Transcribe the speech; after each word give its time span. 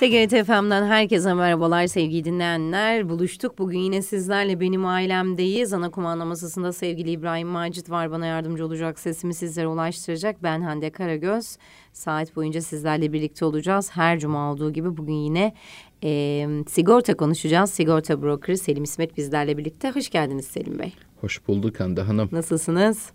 TGRT 0.00 0.46
FM'den 0.46 0.86
herkese 0.86 1.34
merhabalar 1.34 1.86
sevgili 1.86 2.24
dinleyenler. 2.24 3.08
Buluştuk. 3.08 3.58
Bugün 3.58 3.78
yine 3.78 4.02
sizlerle 4.02 4.60
benim 4.60 4.86
ailemdeyiz. 4.86 5.72
Ana 5.72 5.90
kumanda 5.90 6.24
masasında 6.24 6.72
sevgili 6.72 7.10
İbrahim 7.10 7.48
Macit 7.48 7.90
var. 7.90 8.10
Bana 8.10 8.26
yardımcı 8.26 8.66
olacak. 8.66 8.98
Sesimi 8.98 9.34
sizlere 9.34 9.66
ulaştıracak. 9.66 10.42
Ben 10.42 10.60
Hande 10.60 10.90
Karagöz. 10.90 11.56
Saat 11.92 12.36
boyunca 12.36 12.60
sizlerle 12.60 13.12
birlikte 13.12 13.44
olacağız. 13.44 13.90
Her 13.92 14.18
cuma 14.18 14.52
olduğu 14.52 14.72
gibi 14.72 14.96
bugün 14.96 15.14
yine 15.14 15.54
e, 16.04 16.46
sigorta 16.68 17.16
konuşacağız. 17.16 17.70
Sigorta 17.70 18.22
brokeri 18.22 18.58
Selim 18.58 18.84
İsmet 18.84 19.16
bizlerle 19.16 19.58
birlikte. 19.58 19.90
Hoş 19.90 20.10
geldiniz 20.10 20.44
Selim 20.44 20.78
Bey. 20.78 20.92
Hoş 21.20 21.48
bulduk 21.48 21.80
Hande 21.80 22.00
Hanım. 22.00 22.28
Nasılsınız? 22.32 23.10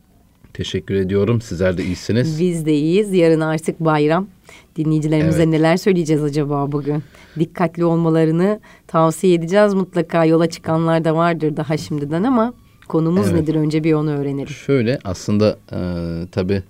Teşekkür 0.54 0.96
ediyorum. 0.96 1.42
Sizler 1.42 1.78
de 1.78 1.84
iyisiniz. 1.84 2.40
Biz 2.40 2.66
de 2.66 2.74
iyiyiz. 2.74 3.14
Yarın 3.14 3.42
artık 3.42 3.80
bayram. 3.80 4.28
Dinleyicilerimize 4.76 5.44
evet. 5.44 5.48
neler 5.48 5.78
söyleyeceğiz 5.78 6.24
acaba 6.24 6.72
bugün? 6.72 7.04
Dikkatli 7.40 7.86
olmalarını 7.86 8.60
tavsiye 8.88 9.34
edeceğiz. 9.34 9.74
Mutlaka 9.74 10.26
yola 10.26 10.50
çıkanlar 10.50 11.06
da 11.06 11.16
vardır 11.16 11.58
daha 11.58 11.78
şimdiden 11.78 12.24
ama 12.24 12.54
konumuz 12.88 13.28
evet. 13.28 13.42
nedir 13.42 13.56
önce 13.56 13.84
bir 13.84 13.94
onu 13.94 14.12
öğrenelim. 14.12 14.48
Şöyle 14.48 15.00
aslında 15.04 15.58
e, 15.72 15.80
tabii 16.32 16.64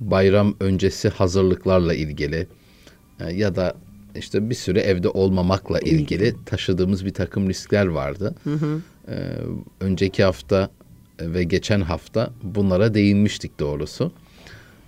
bayram 0.00 0.54
öncesi 0.60 1.08
hazırlıklarla 1.08 1.94
ilgili 1.94 2.46
e, 3.20 3.32
ya 3.32 3.56
da 3.56 3.74
işte 4.16 4.50
bir 4.50 4.54
süre 4.54 4.80
evde 4.80 5.08
olmamakla 5.08 5.78
ilgili 5.80 6.34
taşıdığımız 6.46 7.04
bir 7.04 7.14
takım 7.14 7.48
riskler 7.48 7.86
vardı. 7.86 8.34
Hı 8.44 8.54
hı. 8.54 8.80
E, 9.08 9.14
önceki 9.80 10.24
hafta 10.24 10.70
ve 11.20 11.44
geçen 11.44 11.80
hafta 11.80 12.30
bunlara 12.42 12.94
değinmiştik 12.94 13.60
doğrusu. 13.60 14.12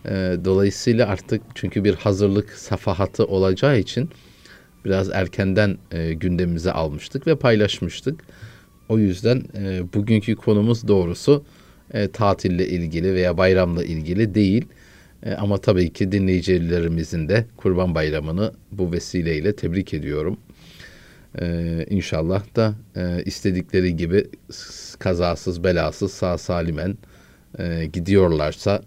E, 0.05 0.37
dolayısıyla 0.45 1.09
artık 1.09 1.43
çünkü 1.55 1.85
bir 1.85 1.95
hazırlık 1.95 2.51
safahatı 2.51 3.25
olacağı 3.25 3.79
için 3.79 4.11
biraz 4.85 5.11
erkenden 5.11 5.79
e, 5.93 6.13
gündemimize 6.13 6.73
almıştık 6.73 7.27
ve 7.27 7.37
paylaşmıştık. 7.37 8.21
O 8.89 8.99
yüzden 8.99 9.43
e, 9.59 9.93
bugünkü 9.95 10.37
konumuz 10.37 10.89
doğrusu 10.89 11.45
e, 11.93 12.09
tatille 12.09 12.69
ilgili 12.69 13.15
veya 13.15 13.37
bayramla 13.37 13.85
ilgili 13.85 14.35
değil. 14.35 14.65
E, 15.23 15.33
ama 15.33 15.59
tabii 15.59 15.93
ki 15.93 16.13
dinleyicilerimizin 16.13 17.29
de 17.29 17.47
Kurban 17.57 17.95
Bayramı'nı 17.95 18.53
bu 18.73 18.93
vesileyle 18.93 19.57
tebrik 19.57 19.95
ediyorum. 19.95 20.39
Ee, 21.41 21.87
inşallah 21.91 22.57
da 22.57 22.75
e, 22.97 23.23
istedikleri 23.25 23.97
gibi 23.97 24.27
kazasız 24.99 25.65
belasız 25.65 26.13
sağ 26.13 26.39
salimen 26.39 26.99
e, 27.59 27.87
gidiyorlarsa 27.93 28.83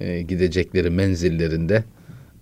e, 0.00 0.22
gidecekleri 0.22 0.90
menzillerinde 0.90 1.84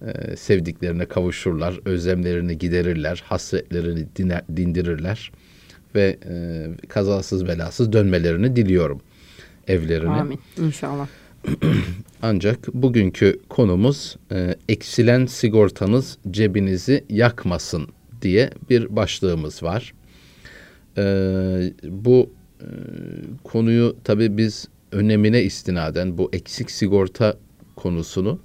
e, 0.07 0.37
sevdiklerine 0.37 1.07
kavuşurlar, 1.07 1.81
özlemlerini 1.85 2.59
giderirler, 2.59 3.23
hasretlerini 3.27 4.07
diner, 4.17 4.43
dindirirler 4.57 5.33
ve 5.95 6.19
e, 6.29 6.67
kazasız 6.89 7.49
belasız 7.49 7.93
dönmelerini 7.93 8.57
diliyorum 8.57 9.01
evlerine. 9.69 10.11
Amin 10.11 10.41
inşallah. 10.59 11.09
Ancak 12.23 12.75
bugünkü 12.75 13.41
konumuz 13.49 14.17
e, 14.33 14.55
eksilen 14.69 15.27
sigortanız 15.27 16.19
cebinizi 16.31 17.05
yakmasın 17.09 17.89
diye 18.23 18.51
bir 18.71 18.97
başlığımız 18.97 19.63
var. 19.63 19.95
E, 20.99 21.03
bu 21.85 22.31
e, 22.61 22.67
konuyu 23.45 23.97
tabii 24.05 24.37
biz 24.37 24.69
önemine 24.93 25.43
istinaden 25.43 26.19
bu 26.19 26.31
eksik 26.33 26.71
sigorta 26.71 27.37
konusunu 27.79 28.39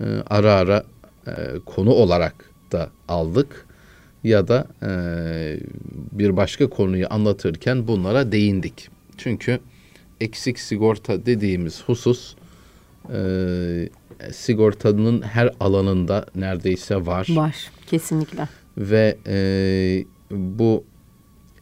e, 0.00 0.04
ara 0.30 0.52
ara 0.52 0.84
e, 1.26 1.32
konu 1.66 1.90
olarak 1.90 2.34
da 2.72 2.90
aldık 3.08 3.66
ya 4.24 4.48
da 4.48 4.66
e, 4.82 4.90
bir 6.12 6.36
başka 6.36 6.70
konuyu 6.70 7.06
anlatırken 7.10 7.88
bunlara 7.88 8.32
değindik. 8.32 8.88
Çünkü 9.16 9.60
eksik 10.20 10.58
sigorta 10.58 11.26
dediğimiz 11.26 11.82
husus 11.86 12.34
e, 13.12 13.88
sigortanın 14.32 15.22
her 15.22 15.50
alanında 15.60 16.26
neredeyse 16.34 17.06
var. 17.06 17.26
Var 17.30 17.70
kesinlikle. 17.86 18.48
Ve 18.78 19.18
e, 19.26 19.36
bu 20.30 20.84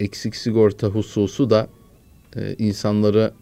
eksik 0.01 0.37
sigorta 0.37 0.87
hususu 0.87 1.51
da 1.51 1.69
e, 2.37 2.55
insanları 2.59 3.33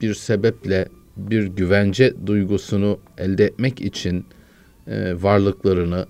bir 0.00 0.14
sebeple 0.14 0.88
bir 1.16 1.46
güvence 1.46 2.14
duygusunu 2.26 2.98
elde 3.18 3.44
etmek 3.44 3.80
için 3.80 4.26
e, 4.86 5.22
varlıklarını 5.22 6.06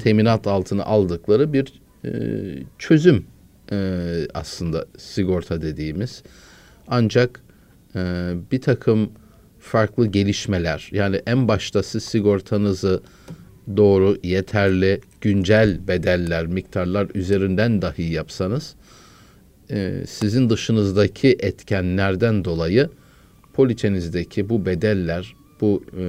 teminat 0.00 0.46
altına 0.46 0.84
aldıkları 0.84 1.52
bir 1.52 1.72
e, 2.04 2.10
çözüm 2.78 3.24
e, 3.72 4.00
aslında 4.34 4.86
sigorta 4.98 5.62
dediğimiz. 5.62 6.22
Ancak 6.88 7.40
e, 7.94 8.32
bir 8.52 8.60
takım 8.60 9.10
farklı 9.58 10.06
gelişmeler 10.06 10.88
yani 10.92 11.20
en 11.26 11.48
başta 11.48 11.82
siz 11.82 12.04
sigortanızı 12.04 13.02
doğru, 13.76 14.16
yeterli, 14.22 15.00
güncel 15.20 15.88
bedeller, 15.88 16.46
miktarlar 16.46 17.08
üzerinden 17.14 17.82
dahi 17.82 18.02
yapsanız 18.02 18.74
e, 19.70 20.04
sizin 20.08 20.50
dışınızdaki 20.50 21.36
etkenlerden 21.40 22.44
dolayı 22.44 22.90
poliçenizdeki 23.56 24.48
bu 24.48 24.66
bedeller, 24.66 25.34
bu 25.60 25.82
e, 25.98 26.02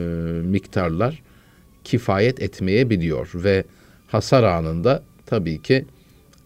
miktarlar 0.44 1.24
kifayet 1.84 2.42
etmeyebiliyor 2.42 3.32
ve 3.36 3.64
hasar 4.08 4.44
anında 4.44 5.04
tabii 5.26 5.62
ki 5.62 5.86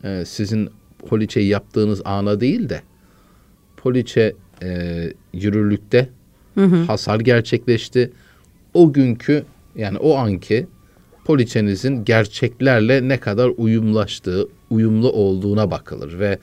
e, 0.04 0.24
sizin 0.26 0.70
poliçeyi 1.10 1.48
yaptığınız 1.48 2.02
ana 2.06 2.40
değil 2.40 2.70
de 2.70 2.82
poliçe 3.78 4.36
e, 4.64 5.14
yürürlükte 5.34 6.10
hı 6.56 6.66
hı. 6.66 6.76
hasar 6.76 7.20
gerçekleşti. 7.20 8.12
O 8.74 8.94
günkü 8.94 9.44
yani 9.76 9.98
o 9.98 10.16
anki 10.16 10.68
poliçenizin 11.26 12.06
gerçeklerle 12.06 13.08
ne 13.08 13.20
kadar 13.20 13.52
uyumlaştığı, 13.58 14.48
uyumlu 14.70 15.12
olduğuna 15.12 15.72
bakılır 15.72 16.20
ve 16.20 16.40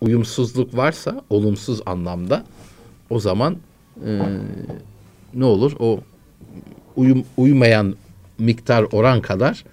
uyumsuzluk 0.00 0.76
varsa 0.76 1.22
olumsuz 1.30 1.80
anlamda 1.86 2.44
o 3.10 3.20
zaman 3.20 3.56
e, 4.06 4.20
ne 5.34 5.44
olur? 5.44 5.72
O 5.78 6.00
uyum, 6.96 7.24
uymayan 7.36 7.96
miktar 8.38 8.86
oran 8.92 9.20
kadar 9.20 9.64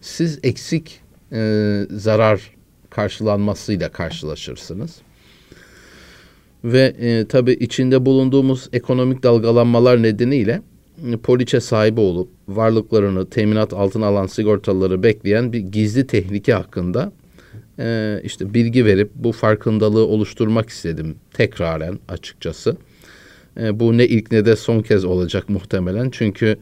siz 0.00 0.38
eksik 0.42 1.00
e, 1.32 1.82
zarar 1.90 2.50
karşılanmasıyla 2.90 3.88
karşılaşırsınız. 3.88 4.96
Ve 6.64 6.94
e, 7.00 7.26
tabii 7.28 7.52
içinde 7.52 8.06
bulunduğumuz 8.06 8.68
ekonomik 8.72 9.22
dalgalanmalar 9.22 10.02
nedeniyle 10.02 10.62
e, 11.12 11.16
poliçe 11.16 11.60
sahibi 11.60 12.00
olup 12.00 12.28
varlıklarını 12.48 13.30
teminat 13.30 13.72
altına 13.72 14.06
alan 14.06 14.26
sigortalıları 14.26 15.02
bekleyen 15.02 15.52
bir 15.52 15.58
gizli 15.58 16.06
tehlike 16.06 16.52
hakkında 16.52 17.12
e, 17.78 18.20
işte 18.24 18.54
bilgi 18.54 18.84
verip 18.84 19.10
bu 19.14 19.32
farkındalığı 19.32 20.06
oluşturmak 20.06 20.68
istedim 20.68 21.16
tekraren 21.34 21.98
açıkçası. 22.08 22.76
E, 23.60 23.80
bu 23.80 23.98
ne 23.98 24.06
ilk 24.06 24.32
ne 24.32 24.44
de 24.44 24.56
son 24.56 24.82
kez 24.82 25.04
olacak 25.04 25.48
muhtemelen. 25.48 26.10
Çünkü 26.10 26.56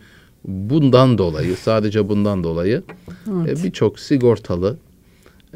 bundan 0.44 1.18
dolayı 1.18 1.56
sadece 1.56 2.08
bundan 2.08 2.44
dolayı 2.44 2.82
e, 3.08 3.30
evet. 3.44 3.60
e, 3.60 3.64
birçok 3.64 3.98
sigortalı 4.00 4.76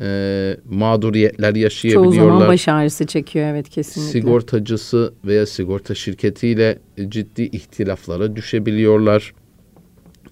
e, 0.01 0.57
mağduriyetler 0.71 1.55
yaşayabiliyorlar. 1.55 2.19
Çoğu 2.19 2.29
zaman 2.29 2.49
baş 2.49 2.69
ağrısı 2.69 3.07
çekiyor 3.07 3.47
evet 3.47 3.69
kesinlikle. 3.69 4.13
Sigortacısı 4.13 5.13
veya 5.25 5.47
sigorta 5.47 5.95
şirketiyle 5.95 6.79
ciddi 7.09 7.43
ihtilaflara 7.43 8.37
düşebiliyorlar. 8.37 9.35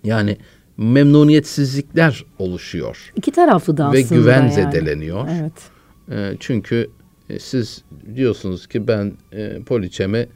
Yani 0.04 0.36
memnuniyetsizlikler 0.76 2.24
oluşuyor. 2.38 3.12
İki 3.16 3.32
taraflı 3.32 3.76
da 3.76 3.92
Ve 3.92 3.98
aslında 3.98 4.20
güven 4.20 4.42
yani. 4.42 4.52
zedeleniyor. 4.52 5.28
Evet. 5.40 5.52
E, 6.10 6.36
çünkü 6.40 6.90
e, 7.30 7.38
siz 7.38 7.82
diyorsunuz 8.14 8.66
ki 8.66 8.88
ben 8.88 9.12
e, 9.32 9.62
poliçemi 9.66 10.26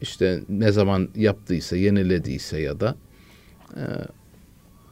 işte 0.00 0.42
ne 0.48 0.72
zaman 0.72 1.08
yaptıysa, 1.16 1.76
yenilediyse 1.76 2.60
ya 2.60 2.80
da 2.80 2.94
e, 3.76 3.82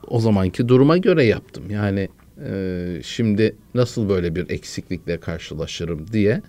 o 0.09 0.21
zamanki 0.21 0.69
duruma 0.69 0.97
göre 0.97 1.25
yaptım. 1.25 1.71
Yani 1.71 2.09
e, 2.45 3.01
şimdi 3.05 3.56
nasıl 3.75 4.09
böyle 4.09 4.35
bir 4.35 4.51
eksiklikle 4.51 5.21
karşılaşırım 5.21 6.12
diye 6.12 6.43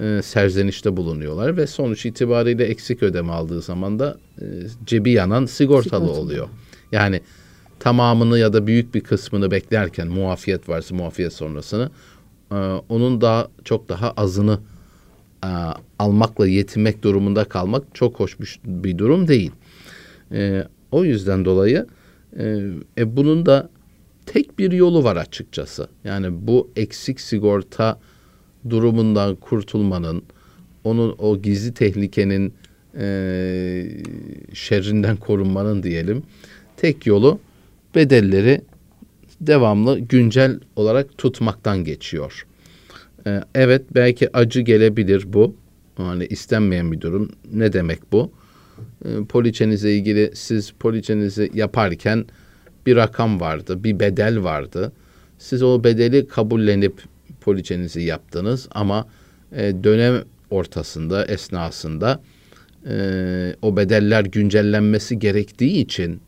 e, 0.00 0.20
serzenişte 0.22 0.96
bulunuyorlar 0.96 1.56
ve 1.56 1.66
sonuç 1.66 2.06
itibariyle 2.06 2.64
eksik 2.64 3.02
ödeme 3.02 3.32
aldığı 3.32 3.62
zaman 3.62 3.98
da 3.98 4.18
e, 4.40 4.44
cebi 4.86 5.10
yanan 5.10 5.46
sigortalı, 5.46 5.82
sigortalı 5.84 6.20
oluyor. 6.20 6.48
Yani 6.92 7.20
tamamını 7.80 8.38
ya 8.38 8.52
da 8.52 8.66
büyük 8.66 8.94
bir 8.94 9.00
kısmını 9.00 9.50
beklerken 9.50 10.08
muafiyet 10.08 10.68
varsa 10.68 10.94
muafiyet 10.94 11.32
sonrasını 11.32 11.90
e, 12.52 12.54
onun 12.88 13.20
daha 13.20 13.48
çok 13.64 13.88
daha 13.88 14.10
azını 14.10 14.60
e, 15.44 15.50
almakla 15.98 16.46
yetinmek 16.46 17.02
durumunda 17.02 17.44
kalmak 17.44 17.82
çok 17.94 18.20
hoş 18.20 18.40
bir, 18.40 18.60
bir 18.64 18.98
durum 18.98 19.28
değil. 19.28 19.52
E, 20.32 20.64
o 20.90 21.04
yüzden 21.04 21.44
dolayı 21.44 21.86
e, 22.38 22.58
e, 22.98 23.16
bunun 23.16 23.46
da 23.46 23.70
tek 24.26 24.58
bir 24.58 24.72
yolu 24.72 25.04
var 25.04 25.16
açıkçası. 25.16 25.88
Yani 26.04 26.46
bu 26.46 26.70
eksik 26.76 27.20
sigorta 27.20 28.00
durumundan 28.70 29.34
kurtulmanın, 29.34 30.22
onun 30.84 31.14
o 31.18 31.42
gizli 31.42 31.74
tehlikenin 31.74 32.54
e, 32.98 33.06
şerrinden 34.54 35.16
korunmanın 35.16 35.82
diyelim 35.82 36.22
tek 36.76 37.06
yolu 37.06 37.40
bedelleri 37.94 38.60
devamlı 39.40 39.98
güncel 39.98 40.60
olarak 40.76 41.18
tutmaktan 41.18 41.84
geçiyor. 41.84 42.46
E, 43.28 43.40
evet 43.54 43.82
belki 43.94 44.36
acı 44.36 44.60
gelebilir 44.60 45.32
bu. 45.32 45.56
Hani 45.96 46.26
istenmeyen 46.26 46.92
bir 46.92 47.00
durum. 47.00 47.30
Ne 47.52 47.72
demek 47.72 48.12
bu? 48.12 48.32
E, 49.04 49.24
poliçenize 49.28 49.92
ilgili 49.92 50.30
siz 50.34 50.70
poliçenizi 50.70 51.50
yaparken 51.54 52.24
bir 52.86 52.96
rakam 52.96 53.40
vardı, 53.40 53.84
bir 53.84 54.00
bedel 54.00 54.42
vardı. 54.42 54.92
Siz 55.38 55.62
o 55.62 55.84
bedeli 55.84 56.26
kabullenip 56.28 57.02
poliçenizi 57.40 58.02
yaptınız 58.02 58.68
ama 58.70 59.06
e, 59.52 59.84
dönem 59.84 60.24
ortasında, 60.50 61.24
esnasında 61.24 62.20
e, 62.86 63.54
o 63.62 63.76
bedeller 63.76 64.24
güncellenmesi 64.24 65.18
gerektiği 65.18 65.80
için 65.80 66.20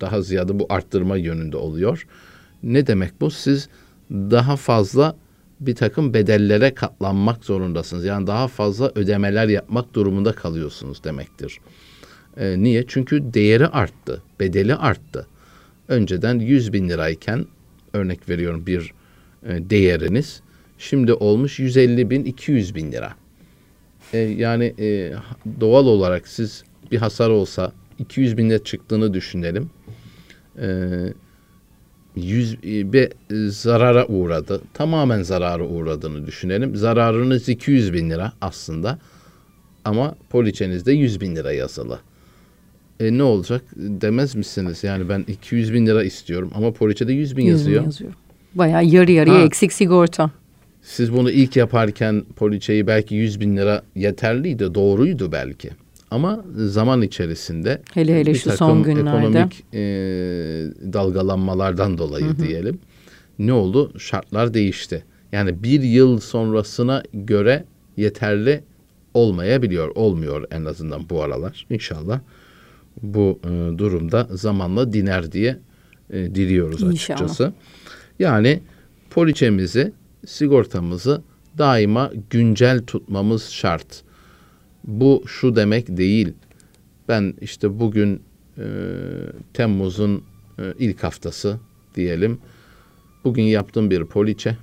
daha 0.00 0.22
ziyade 0.22 0.58
bu 0.58 0.66
arttırma 0.68 1.16
yönünde 1.16 1.56
oluyor. 1.56 2.06
Ne 2.62 2.86
demek 2.86 3.20
bu? 3.20 3.30
Siz 3.30 3.68
daha 4.10 4.56
fazla 4.56 5.16
bir 5.66 5.74
takım 5.74 6.14
bedellere 6.14 6.74
katlanmak 6.74 7.44
zorundasınız. 7.44 8.04
Yani 8.04 8.26
daha 8.26 8.48
fazla 8.48 8.92
ödemeler 8.94 9.48
yapmak 9.48 9.94
durumunda 9.94 10.32
kalıyorsunuz 10.32 11.04
demektir. 11.04 11.58
E, 12.36 12.62
niye? 12.62 12.84
Çünkü 12.88 13.34
değeri 13.34 13.66
arttı, 13.66 14.22
bedeli 14.40 14.74
arttı. 14.74 15.26
Önceden 15.88 16.38
100 16.38 16.72
bin 16.72 16.88
lirayken 16.88 17.46
örnek 17.92 18.28
veriyorum 18.28 18.66
bir 18.66 18.92
e, 19.46 19.70
değeriniz 19.70 20.42
şimdi 20.78 21.12
olmuş 21.12 21.58
150 21.58 22.10
bin 22.10 22.24
200 22.24 22.74
bin 22.74 22.92
lira. 22.92 23.14
E, 24.12 24.18
yani 24.18 24.74
e, 24.78 25.12
doğal 25.60 25.86
olarak 25.86 26.28
siz 26.28 26.64
bir 26.92 26.98
hasar 26.98 27.30
olsa 27.30 27.72
200 27.98 28.36
bin 28.36 28.50
lira 28.50 28.64
çıktığını 28.64 29.14
düşünelim. 29.14 29.70
E, 30.58 30.68
100 32.16 32.62
bir 32.62 33.12
zarara 33.50 34.06
uğradı. 34.06 34.62
Tamamen 34.74 35.22
zarara 35.22 35.64
uğradığını 35.64 36.26
düşünelim. 36.26 36.76
Zararınız 36.76 37.48
200 37.48 37.92
bin 37.92 38.10
lira 38.10 38.32
aslında 38.40 38.98
ama 39.84 40.14
poliçenizde 40.30 40.92
100 40.92 41.20
bin 41.20 41.36
lira 41.36 41.52
yazılı. 41.52 41.98
E 43.00 43.18
ne 43.18 43.22
olacak 43.22 43.62
demez 43.76 44.34
misiniz? 44.34 44.84
Yani 44.84 45.08
ben 45.08 45.24
200 45.28 45.74
bin 45.74 45.86
lira 45.86 46.04
istiyorum 46.04 46.50
ama 46.54 46.72
poliçede 46.72 47.12
100 47.12 47.36
bin 47.36 47.44
100 47.44 47.50
yazıyor. 47.50 47.80
Bin 47.80 47.86
yazıyor. 47.86 48.12
Bayağı 48.54 48.84
yarı 48.84 49.12
yarıya 49.12 49.34
ha. 49.34 49.42
eksik 49.42 49.72
sigorta. 49.72 50.30
Siz 50.82 51.12
bunu 51.12 51.30
ilk 51.30 51.56
yaparken 51.56 52.22
poliçeyi 52.36 52.86
belki 52.86 53.14
100 53.14 53.40
bin 53.40 53.56
lira 53.56 53.82
yeterliydi, 53.94 54.74
doğruydu 54.74 55.32
belki. 55.32 55.70
Ama 56.14 56.44
zaman 56.56 57.02
içerisinde 57.02 57.82
hele 57.94 58.20
hele 58.20 58.30
bir 58.30 58.38
şu 58.38 58.44
takım 58.44 58.56
son 58.56 58.82
günlerde 58.82 59.26
ekonomik 59.26 59.64
e, 59.72 59.82
dalgalanmalardan 60.92 61.98
dolayı 61.98 62.26
hı 62.26 62.30
hı. 62.30 62.38
diyelim 62.38 62.78
ne 63.38 63.52
oldu? 63.52 63.98
Şartlar 63.98 64.54
değişti. 64.54 65.04
Yani 65.32 65.62
bir 65.62 65.82
yıl 65.82 66.20
sonrasına 66.20 67.02
göre 67.12 67.64
yeterli 67.96 68.64
olmayabiliyor, 69.14 69.88
olmuyor 69.94 70.44
en 70.50 70.64
azından 70.64 71.10
bu 71.10 71.22
aralar. 71.22 71.66
İnşallah 71.70 72.20
bu 73.02 73.40
e, 73.44 73.78
durumda 73.78 74.28
zamanla 74.30 74.92
diner 74.92 75.32
diye 75.32 75.58
e, 76.10 76.34
diliyoruz 76.34 76.82
İnşallah. 76.82 77.20
açıkçası. 77.20 77.52
Yani 78.18 78.60
poliçemizi, 79.10 79.92
sigortamızı 80.26 81.22
daima 81.58 82.12
güncel 82.30 82.82
tutmamız 82.82 83.50
şart. 83.50 84.02
Bu 84.86 85.22
şu 85.26 85.56
demek 85.56 85.96
değil. 85.96 86.32
Ben 87.08 87.34
işte 87.40 87.80
bugün 87.80 88.22
e, 88.58 88.64
Temmuz'un 89.54 90.22
e, 90.58 90.62
ilk 90.78 91.04
haftası 91.04 91.56
diyelim. 91.94 92.38
Bugün 93.24 93.42
yaptığım 93.42 93.90
bir 93.90 94.04
poliçe 94.04 94.56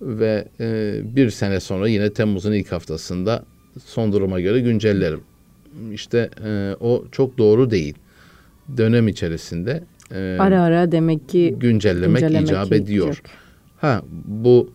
ve 0.00 0.48
e, 0.60 1.00
bir 1.16 1.30
sene 1.30 1.60
sonra 1.60 1.88
yine 1.88 2.12
Temmuz'un 2.12 2.52
ilk 2.52 2.72
haftasında 2.72 3.44
son 3.84 4.12
duruma 4.12 4.40
göre 4.40 4.60
güncellerim. 4.60 5.20
İşte 5.92 6.30
e, 6.44 6.76
o 6.80 7.04
çok 7.12 7.38
doğru 7.38 7.70
değil. 7.70 7.94
Dönem 8.76 9.08
içerisinde 9.08 9.84
e, 10.14 10.36
ara 10.40 10.62
ara 10.62 10.92
demek 10.92 11.28
ki 11.28 11.56
güncellemek, 11.60 12.20
güncellemek 12.22 12.48
icap 12.48 12.72
ediyor. 12.72 13.22
Ha 13.76 14.02
bu 14.24 14.70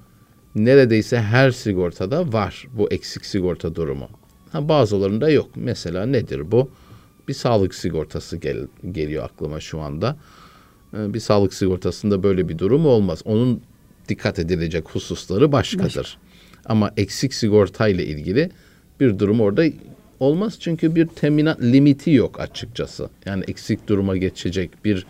neredeyse 0.56 1.22
her 1.22 1.52
sigortada 1.52 2.34
var 2.34 2.68
bu 2.78 2.92
eksik 2.92 3.26
sigorta 3.26 3.76
durumu. 3.76 4.10
Ha, 4.52 4.70
bazılarında 4.70 5.30
yok. 5.30 5.50
Mesela 5.56 6.06
nedir 6.06 6.52
bu? 6.52 6.70
Bir 7.28 7.34
sağlık 7.34 7.76
sigortası 7.76 8.38
gel, 8.38 8.68
geliyor 8.92 9.26
aklıma 9.26 9.60
şu 9.60 9.80
anda. 9.80 10.16
Ee, 10.94 11.14
bir 11.14 11.20
sağlık 11.20 11.54
sigortasında 11.54 12.24
böyle 12.24 12.50
bir 12.50 12.58
durum 12.58 12.86
olmaz. 12.86 13.22
Onun 13.26 13.62
dikkat 14.10 14.40
edilecek 14.40 14.90
hususları 14.90 15.52
başkadır. 15.52 15.98
Başka. 15.98 16.20
Ama 16.66 16.92
eksik 16.98 17.34
sigorta 17.34 17.88
ile 17.88 18.06
ilgili 18.06 18.50
bir 19.00 19.20
durum 19.20 19.42
orada 19.42 19.66
olmaz 20.20 20.58
çünkü 20.60 20.96
bir 20.96 21.08
teminat 21.08 21.62
limiti 21.62 22.12
yok 22.12 22.40
açıkçası. 22.40 23.10
Yani 23.26 23.44
eksik 23.48 23.88
duruma 23.88 24.18
geçecek 24.18 24.86
bir 24.86 25.06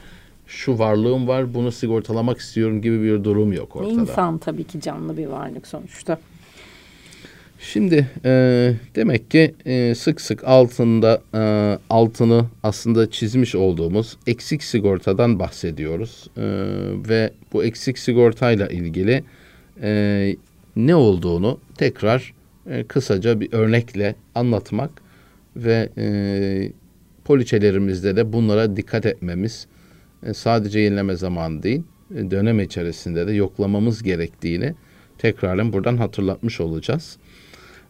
şu 0.48 0.80
varlığım 0.80 1.28
var 1.28 1.54
bunu 1.54 1.72
sigortalamak 1.72 2.40
istiyorum 2.40 2.82
gibi 2.82 3.04
bir 3.04 3.24
durum 3.24 3.54
yok 3.54 3.76
ortada. 3.76 4.02
İnsan 4.02 4.38
tabii 4.38 4.64
ki 4.64 4.82
canlı 4.82 5.18
bir 5.18 5.26
varlık 5.26 5.68
sonuçta. 5.68 6.20
Şimdi 7.64 8.08
e, 8.26 8.74
demek 8.96 9.32
ki 9.32 9.56
e, 9.66 9.96
sık 9.96 10.22
sık 10.22 10.44
altında 10.44 11.22
e, 11.34 11.40
altını 11.90 12.46
aslında 12.64 13.12
çizmiş 13.12 13.56
olduğumuz 13.56 14.18
eksik 14.28 14.64
sigortadan 14.64 15.40
bahsediyoruz 15.40 16.28
e, 16.38 16.42
ve 17.10 17.32
bu 17.54 17.64
eksik 17.64 18.00
sigortayla 18.00 18.68
ilgili 18.68 19.24
e, 19.82 20.36
ne 20.76 20.96
olduğunu 20.96 21.60
tekrar 21.78 22.34
e, 22.70 22.84
kısaca 22.84 23.40
bir 23.40 23.54
örnekle 23.54 24.16
anlatmak 24.36 24.92
ve 25.56 25.90
e, 25.98 26.06
poliçelerimizde 27.26 28.16
de 28.16 28.34
bunlara 28.34 28.76
dikkat 28.78 29.06
etmemiz 29.06 29.68
e, 30.24 30.34
sadece 30.34 30.80
yenileme 30.80 31.16
zamanı 31.16 31.64
değil 31.64 31.84
e, 32.16 32.32
dönem 32.32 32.60
içerisinde 32.60 33.28
de 33.28 33.34
yoklamamız 33.34 34.04
gerektiğini 34.04 34.74
tekrarın 35.18 35.74
buradan 35.74 35.98
hatırlatmış 35.98 36.62
olacağız. 36.62 37.18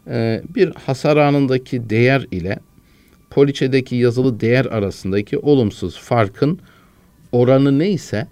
E, 0.08 0.42
bir 0.54 0.74
hasar 0.74 1.16
anındaki 1.16 1.90
değer 1.90 2.26
ile 2.30 2.58
poliçedeki 3.30 3.96
yazılı 3.96 4.40
değer 4.40 4.64
arasındaki 4.64 5.38
olumsuz 5.38 5.98
farkın 5.98 6.58
oranı 7.32 7.78
neyse 7.78 8.26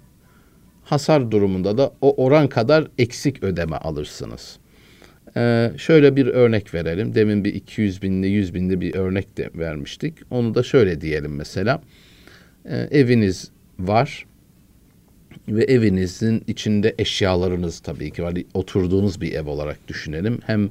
hasar 0.83 1.31
durumunda 1.31 1.77
da 1.77 1.91
o 2.01 2.25
oran 2.25 2.47
kadar 2.47 2.87
eksik 2.97 3.43
ödeme 3.43 3.75
alırsınız. 3.75 4.59
Ee, 5.37 5.71
şöyle 5.77 6.15
bir 6.15 6.27
örnek 6.27 6.73
verelim. 6.73 7.15
Demin 7.15 7.43
bir 7.43 7.53
200 7.53 8.01
binli 8.01 8.27
100 8.27 8.53
binli 8.53 8.81
bir 8.81 8.95
örnek 8.95 9.37
de 9.37 9.49
vermiştik. 9.55 10.13
Onu 10.31 10.55
da 10.55 10.63
şöyle 10.63 11.01
diyelim 11.01 11.35
mesela. 11.35 11.81
Ee, 12.65 12.87
eviniz 12.91 13.51
var 13.79 14.25
ve 15.47 15.63
evinizin 15.63 16.43
içinde 16.47 16.95
eşyalarınız 16.97 17.79
tabii 17.79 18.11
ki 18.11 18.23
var. 18.23 18.33
Oturduğunuz 18.53 19.21
bir 19.21 19.33
ev 19.33 19.47
olarak 19.47 19.87
düşünelim. 19.87 20.39
Hem 20.45 20.69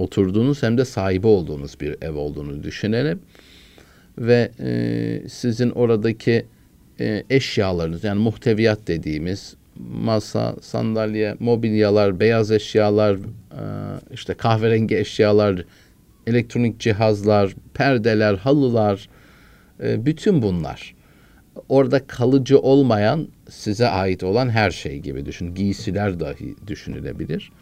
oturduğunuz 0.00 0.62
hem 0.62 0.78
de 0.78 0.84
sahibi 0.84 1.26
olduğunuz 1.26 1.80
bir 1.80 1.96
ev 2.02 2.14
olduğunu 2.14 2.62
düşünelim. 2.62 3.20
Ve 4.18 4.50
e, 4.60 5.28
sizin 5.28 5.70
oradaki 5.70 6.46
e, 7.00 7.24
eşyalarınız 7.30 8.04
yani 8.04 8.20
muhteviyat 8.20 8.78
dediğimiz 8.86 9.54
masa, 9.78 10.56
sandalye, 10.60 11.36
mobilyalar, 11.40 12.20
beyaz 12.20 12.50
eşyalar, 12.50 13.14
e, 13.14 13.20
işte 14.12 14.34
kahverengi 14.34 14.96
eşyalar, 14.96 15.64
elektronik 16.26 16.80
cihazlar, 16.80 17.54
perdeler, 17.74 18.34
halılar, 18.34 19.08
e, 19.82 20.06
bütün 20.06 20.42
bunlar 20.42 20.94
orada 21.68 22.06
kalıcı 22.06 22.58
olmayan 22.58 23.28
size 23.48 23.88
ait 23.88 24.22
olan 24.22 24.48
her 24.48 24.70
şey 24.70 24.98
gibi 24.98 25.26
düşün. 25.26 25.54
Giysiler 25.54 26.20
dahi 26.20 26.54
düşünülebilir. 26.66 27.52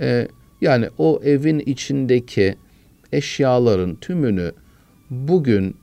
E, 0.00 0.28
yani 0.60 0.88
o 0.98 1.20
evin 1.24 1.58
içindeki 1.58 2.56
eşyaların 3.12 3.94
tümünü 3.94 4.52
bugün 5.10 5.76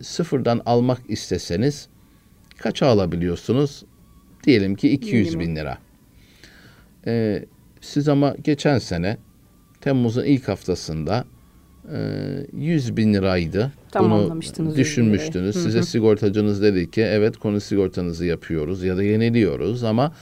sıfırdan 0.00 0.62
almak 0.66 1.00
isteseniz 1.08 1.88
kaça 2.58 2.86
alabiliyorsunuz? 2.86 3.84
Diyelim 4.44 4.74
ki 4.74 4.90
200 4.90 5.38
bin 5.38 5.56
lira. 5.56 5.78
Ee, 7.06 7.44
siz 7.80 8.08
ama 8.08 8.36
geçen 8.44 8.78
sene 8.78 9.16
Temmuz'un 9.80 10.24
ilk 10.24 10.48
haftasında 10.48 11.24
e, 11.92 11.98
100 12.52 12.96
bin 12.96 13.14
liraydı. 13.14 13.72
Bunu 13.98 14.40
düşünmüştünüz. 14.76 15.62
Size 15.62 15.82
sigortacınız 15.82 16.62
dedi 16.62 16.90
ki 16.90 17.00
evet 17.02 17.36
konu 17.36 17.60
sigortanızı 17.60 18.26
yapıyoruz 18.26 18.84
ya 18.84 18.96
da 18.96 19.02
yeniliyoruz 19.02 19.84
ama 19.84 20.14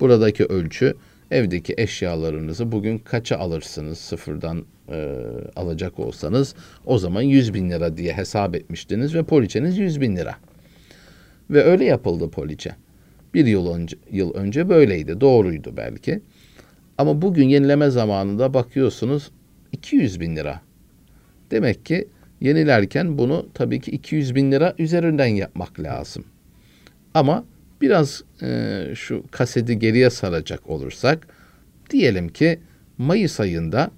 buradaki 0.00 0.44
ölçü 0.44 0.94
evdeki 1.30 1.74
eşyalarınızı 1.78 2.72
bugün 2.72 2.98
kaça 2.98 3.38
alırsınız 3.38 3.98
sıfırdan 3.98 4.64
e, 4.88 5.16
alacak 5.56 5.98
olsanız 5.98 6.54
o 6.86 6.98
zaman 6.98 7.22
100 7.22 7.54
bin 7.54 7.70
lira 7.70 7.96
diye 7.96 8.12
hesap 8.12 8.56
etmiştiniz 8.56 9.14
ve 9.14 9.22
poliçeniz 9.22 9.78
100 9.78 10.00
bin 10.00 10.16
lira. 10.16 10.34
Ve 11.50 11.62
öyle 11.62 11.84
yapıldı 11.84 12.30
poliçe. 12.30 12.70
Bir 13.34 13.46
yıl 13.46 13.74
önce, 13.74 13.96
yıl 14.10 14.34
önce 14.34 14.68
böyleydi. 14.68 15.20
Doğruydu 15.20 15.76
belki. 15.76 16.20
Ama 16.98 17.22
bugün 17.22 17.48
yenileme 17.48 17.90
zamanında 17.90 18.54
bakıyorsunuz 18.54 19.30
200 19.72 20.20
bin 20.20 20.36
lira. 20.36 20.60
Demek 21.50 21.86
ki 21.86 22.08
yenilerken 22.40 23.18
bunu 23.18 23.48
tabii 23.54 23.80
ki 23.80 23.90
200 23.90 24.34
bin 24.34 24.52
lira 24.52 24.74
üzerinden 24.78 25.26
yapmak 25.26 25.80
lazım. 25.80 26.24
Ama 27.14 27.44
biraz 27.80 28.24
e, 28.42 28.84
şu 28.94 29.24
kaseti 29.30 29.78
geriye 29.78 30.10
saracak 30.10 30.70
olursak 30.70 31.28
diyelim 31.90 32.28
ki 32.28 32.60
Mayıs 32.98 33.40
ayında 33.40 33.90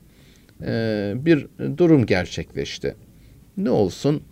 e, 0.63 1.13
bir 1.17 1.47
durum 1.77 2.07
gerçekleşti. 2.07 2.95
Ne 3.57 3.71
olsun? 3.71 4.23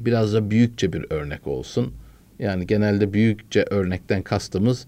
Biraz 0.00 0.34
da 0.34 0.50
büyükçe 0.50 0.92
bir 0.92 1.06
örnek 1.10 1.46
olsun. 1.46 1.94
Yani 2.38 2.66
genelde 2.66 3.12
büyükçe 3.12 3.64
örnekten 3.70 4.22
kastımız 4.22 4.86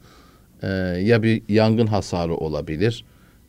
e, 0.62 0.68
ya 1.02 1.22
bir 1.22 1.42
yangın 1.48 1.86
hasarı 1.86 2.34
olabilir 2.34 3.04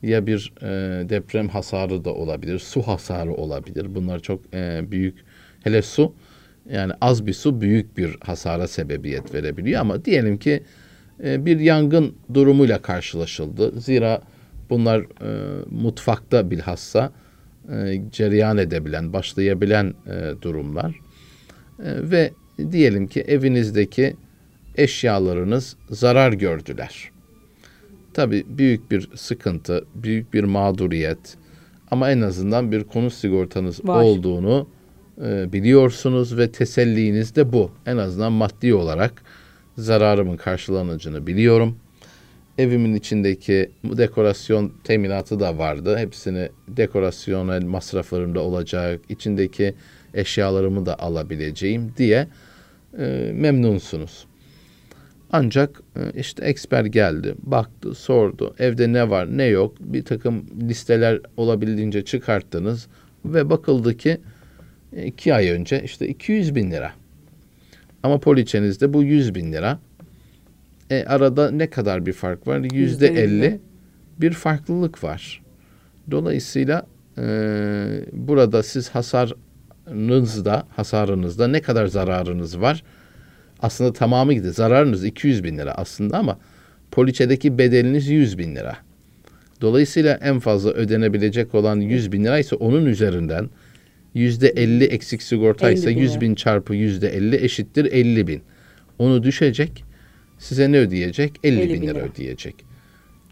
ya 0.06 0.28
bir 0.28 0.54
e, 0.62 1.10
deprem 1.10 1.48
hasarı 1.48 2.06
da 2.06 2.14
olabilir, 2.14 2.60
su 2.60 2.82
hasarı 2.82 3.34
olabilir. 3.34 3.96
Bunlar 3.96 4.20
çok 4.20 4.54
e, 4.54 4.92
büyük. 4.92 5.18
Hele 5.64 5.82
su 5.82 6.14
yani 6.70 6.94
az 7.02 7.26
bir 7.26 7.34
su 7.34 7.62
büyük 7.62 7.98
bir 7.98 8.18
hasara 8.24 8.68
sebebiyet 8.68 9.34
verebiliyor 9.34 9.82
ama 9.82 10.06
diyelim 10.06 10.38
ki 10.38 10.64
e, 11.24 11.46
bir 11.46 11.60
yangın 11.60 12.16
durumuyla 12.34 12.82
karşılaşıldı. 12.82 13.82
Zira 13.82 14.22
bunlar 14.70 15.00
e, 15.02 15.62
mutfakta 15.72 16.52
bilhassa 16.52 17.12
e, 17.72 18.02
cereyan 18.12 18.58
edebilen, 18.58 19.14
başlayabilen 19.14 19.94
e, 20.08 20.42
durumlar. 20.42 20.92
E, 21.80 22.12
ve 22.12 22.32
diyelim 22.72 23.08
ki 23.08 23.22
evinizdeki 23.22 24.16
eşyalarınız 24.78 25.76
zarar 25.90 26.34
gördüler. 26.34 27.10
Tabii 28.14 28.46
büyük 28.48 28.92
bir 28.92 29.10
sıkıntı, 29.16 29.86
büyük 29.96 30.34
bir 30.34 30.44
mağduriyet 30.44 31.38
ama 31.92 32.12
en 32.12 32.22
azından 32.22 32.72
bir 32.72 32.84
konu 32.84 33.10
sigortanız 33.10 33.88
Var. 33.88 34.04
olduğunu 34.04 34.68
e, 35.24 35.54
biliyorsunuz 35.54 36.38
ve 36.38 36.52
teselliniz 36.52 37.36
de 37.36 37.54
bu. 37.54 37.72
En 37.86 37.98
azından 37.98 38.32
maddi 38.32 38.74
olarak 38.74 39.24
zararımın 39.78 40.38
karşılanacağını 40.38 41.28
biliyorum. 41.28 41.78
Evimin 42.58 42.96
içindeki 42.96 43.72
dekorasyon 43.84 44.72
teminatı 44.84 45.40
da 45.40 45.58
vardı. 45.58 45.98
Hepsini 45.98 46.50
dekorasyonel 46.68 47.64
masraflarımda 47.64 48.40
olacak, 48.40 49.02
içindeki 49.10 49.74
eşyalarımı 50.14 50.86
da 50.86 51.00
alabileceğim 51.00 51.94
diye 51.98 52.28
e, 53.00 53.32
memnunsunuz. 53.34 54.26
Ancak 55.32 55.82
e, 55.96 56.20
işte 56.20 56.46
eksper 56.46 56.86
geldi, 56.86 57.36
baktı, 57.44 57.94
sordu. 57.94 58.56
Evde 58.60 58.94
ne 58.94 59.10
var, 59.10 59.38
ne 59.38 59.46
yok. 59.46 59.76
Bir 59.80 60.06
takım 60.06 60.46
listeler 60.70 61.20
olabildiğince 61.38 62.06
çıkarttınız 62.06 62.88
ve 63.26 63.50
bakıldı 63.50 63.98
ki 63.98 64.18
e, 64.96 65.06
iki 65.06 65.34
ay 65.34 65.50
önce 65.50 65.82
işte 65.84 66.08
200 66.08 66.56
bin 66.56 66.72
lira. 66.72 66.94
Ama 68.04 68.20
poliçenizde 68.20 68.94
bu 68.94 69.04
100 69.04 69.36
bin 69.36 69.54
lira. 69.54 69.80
E, 70.90 71.04
arada 71.04 71.52
ne 71.52 71.70
kadar 71.70 72.06
bir 72.06 72.14
fark 72.14 72.48
var? 72.48 72.60
Yüzde 72.74 73.08
50 73.08 73.60
bir 74.22 74.32
farklılık 74.32 75.04
var. 75.04 75.42
Dolayısıyla 76.12 76.88
e, 77.18 77.26
burada 78.14 78.64
siz 78.64 78.90
hasarınızda, 78.90 80.68
hasarınızda 80.76 81.48
ne 81.48 81.62
kadar 81.62 81.88
zararınız 81.88 82.62
var? 82.62 82.84
Aslında 83.60 83.94
tamamı 83.94 84.34
gitti. 84.34 84.52
Zararınız 84.52 85.06
200 85.06 85.44
bin 85.44 85.58
lira 85.58 85.74
aslında 85.74 86.18
ama 86.18 86.40
poliçedeki 86.92 87.58
bedeliniz 87.58 88.08
100 88.08 88.38
bin 88.38 88.56
lira. 88.56 88.78
Dolayısıyla 89.62 90.20
en 90.22 90.40
fazla 90.40 90.70
ödenebilecek 90.70 91.56
olan 91.56 91.80
100 91.80 92.12
bin 92.12 92.24
lira 92.24 92.40
ise 92.40 92.56
onun 92.56 92.86
üzerinden 92.86 93.50
yüzde 94.16 94.48
50 94.48 94.84
eksik 94.84 95.24
sigorta 95.24 95.72
ise 95.72 95.92
100 95.92 96.22
bin 96.22 96.36
çarpı 96.36 96.76
yüzde 96.76 97.10
50 97.10 97.36
eşittir 97.36 97.86
50 97.86 98.28
bin. 98.28 98.42
Onu 99.00 99.24
düşecek. 99.24 99.84
Size 100.40 100.72
ne 100.72 100.78
ödeyecek? 100.78 101.40
50, 101.44 101.60
50 101.60 101.74
bin 101.74 101.82
lira, 101.82 101.98
lira 101.98 102.06
ödeyecek. 102.06 102.56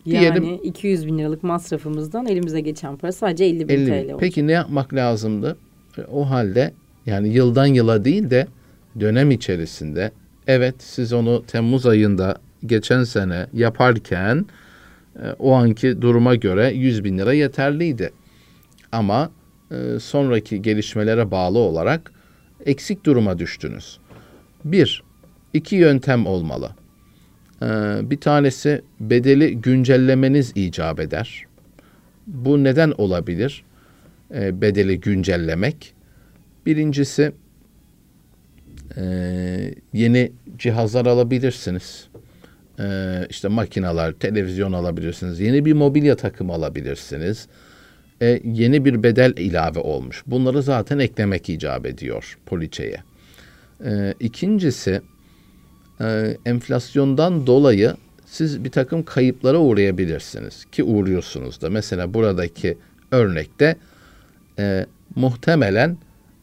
Yani 0.05 0.21
Diyelim, 0.21 0.59
200 0.63 1.07
bin 1.07 1.17
liralık 1.17 1.43
masrafımızdan 1.43 2.25
elimize 2.25 2.61
geçen 2.61 2.97
para 2.97 3.11
sadece 3.11 3.45
50 3.45 3.69
bin 3.69 3.73
50 3.73 3.85
TL 3.85 3.91
olacak. 3.91 4.17
Peki 4.19 4.47
ne 4.47 4.51
yapmak 4.51 4.93
lazımdı? 4.93 5.57
O 6.11 6.29
halde 6.29 6.73
yani 7.05 7.29
yıldan 7.29 7.65
yıla 7.65 8.05
değil 8.05 8.29
de 8.29 8.47
dönem 8.99 9.31
içerisinde 9.31 10.11
evet 10.47 10.75
siz 10.79 11.13
onu 11.13 11.43
Temmuz 11.47 11.85
ayında 11.85 12.37
geçen 12.65 13.03
sene 13.03 13.47
yaparken 13.53 14.45
e, 15.15 15.31
o 15.39 15.51
anki 15.51 16.01
duruma 16.01 16.35
göre 16.35 16.71
100 16.73 17.03
bin 17.03 17.17
lira 17.17 17.33
yeterliydi. 17.33 18.11
Ama 18.91 19.31
sonraki 19.99 20.61
gelişmelere 20.61 21.31
bağlı 21.31 21.59
olarak 21.59 22.11
eksik 22.65 23.05
duruma 23.05 23.39
düştünüz. 23.39 23.99
Bir, 24.65 25.03
iki 25.53 25.75
yöntem 25.75 26.25
olmalı. 26.25 26.69
E, 27.61 27.65
bir 28.09 28.19
tanesi 28.19 28.81
bedeli 28.99 29.61
güncellemeniz 29.61 30.51
icap 30.55 30.99
eder. 30.99 31.45
Bu 32.27 32.63
neden 32.63 32.91
olabilir? 32.97 33.63
E, 34.33 34.61
bedeli 34.61 34.99
güncellemek. 34.99 35.93
Birincisi 36.65 37.31
yeni 39.93 40.31
cihazlar 40.57 41.05
alabilirsiniz. 41.05 42.07
İşte 43.29 43.47
makineler, 43.47 44.11
televizyon 44.11 44.73
alabilirsiniz. 44.73 45.39
Yeni 45.39 45.65
bir 45.65 45.73
mobilya 45.73 46.15
takımı 46.15 46.53
alabilirsiniz 46.53 47.47
e, 48.21 48.41
yeni 48.43 48.85
bir 48.85 49.03
bedel 49.03 49.33
ilave 49.37 49.79
olmuş. 49.79 50.23
Bunları 50.27 50.63
zaten 50.63 50.99
eklemek 50.99 51.49
icap 51.49 51.85
ediyor 51.85 52.37
poliçeye. 52.45 52.97
E, 53.85 54.13
ikincisi 54.19 55.01
e, 56.01 56.37
enflasyondan 56.45 57.47
dolayı 57.47 57.95
siz 58.25 58.63
bir 58.63 58.71
takım 58.71 59.03
kayıplara 59.03 59.57
uğrayabilirsiniz 59.57 60.65
ki 60.65 60.83
uğruyorsunuz 60.83 61.61
da. 61.61 61.69
Mesela 61.69 62.13
buradaki 62.13 62.77
örnekte 63.11 63.75
e, 64.59 64.85
muhtemelen 65.15 65.97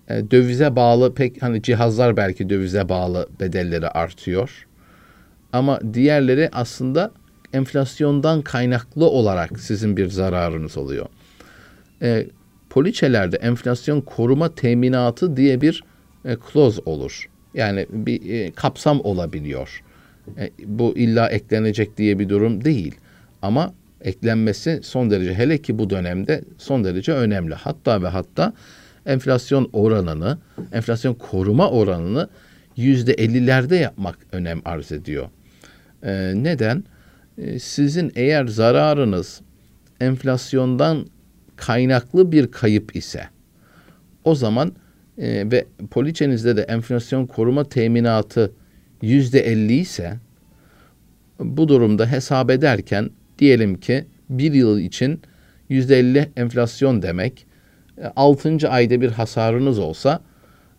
e, 0.08 0.30
dövize 0.30 0.76
bağlı 0.76 1.14
pek 1.14 1.42
hani 1.42 1.62
cihazlar 1.62 2.16
belki 2.16 2.50
dövize 2.50 2.88
bağlı 2.88 3.28
bedelleri 3.40 3.88
artıyor. 3.88 4.66
Ama 5.52 5.80
diğerleri 5.94 6.48
aslında 6.52 7.10
enflasyondan 7.52 8.42
kaynaklı 8.42 9.06
olarak 9.06 9.60
sizin 9.60 9.96
bir 9.96 10.08
zararınız 10.08 10.76
oluyor 10.76 11.06
e, 12.02 12.26
poliçelerde 12.71 13.37
enflasyon 13.37 14.00
koruma 14.00 14.54
teminatı 14.54 15.37
diye 15.37 15.61
bir 15.61 15.85
e, 16.25 16.37
clause 16.52 16.83
olur. 16.87 17.28
Yani 17.54 17.87
bir 17.90 18.30
e, 18.30 18.50
kapsam 18.50 19.00
olabiliyor. 19.00 19.83
E, 20.38 20.50
bu 20.64 20.99
illa 20.99 21.28
eklenecek 21.28 21.99
diye 21.99 22.19
bir 22.19 22.28
durum 22.28 22.64
değil. 22.64 22.95
Ama 23.42 23.75
eklenmesi 24.00 24.80
son 24.83 25.11
derece 25.11 25.35
hele 25.35 25.59
ki 25.59 25.78
bu 25.78 25.90
dönemde 25.90 26.45
son 26.59 26.85
derece 26.85 27.12
önemli. 27.12 27.54
Hatta 27.54 28.02
ve 28.02 28.09
hatta 28.09 28.52
enflasyon 29.07 29.71
oranını, 29.73 30.38
enflasyon 30.73 31.14
koruma 31.14 31.71
oranını 31.71 32.28
yüzde 32.76 33.12
ellilerde 33.12 33.76
yapmak 33.76 34.19
önem 34.33 34.61
arz 34.64 34.92
ediyor. 34.92 35.28
E, 36.02 36.33
neden? 36.35 36.85
E, 37.38 37.59
sizin 37.59 38.12
eğer 38.16 38.47
zararınız 38.47 39.40
enflasyondan 40.00 41.07
kaynaklı 41.61 42.33
bir 42.33 42.50
kayıp 42.50 42.97
ise 42.97 43.29
o 44.25 44.35
zaman 44.35 44.73
e, 45.19 45.50
ve 45.50 45.67
poliçenizde 45.90 46.57
de 46.57 46.62
enflasyon 46.62 47.26
koruma 47.26 47.64
teminatı 47.64 48.52
yüzde 49.02 49.40
elli 49.40 49.73
ise 49.73 50.17
bu 51.38 51.69
durumda 51.69 52.12
hesap 52.12 52.50
ederken 52.50 53.11
diyelim 53.38 53.81
ki 53.81 54.05
bir 54.31 54.52
yıl 54.52 54.79
için 54.79 55.21
yüzde 55.69 55.99
elli 55.99 56.31
enflasyon 56.37 57.02
demek. 57.02 57.47
E, 57.99 58.07
altıncı 58.17 58.69
ayda 58.69 59.00
bir 59.00 59.11
hasarınız 59.11 59.79
olsa 59.79 60.21